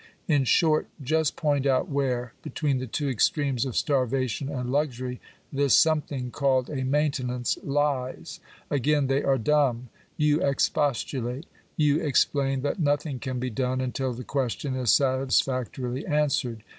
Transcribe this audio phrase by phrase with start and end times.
[0.27, 5.21] In short, just point out where, between the two extremes of starvation and luxury,
[5.53, 8.39] this something called a maintenance lies."
[8.71, 9.89] Again they are dumb.
[10.19, 11.45] Tou expostulate.
[11.79, 16.63] Tou explain that nothing can be done until the question is satisfactorily answered.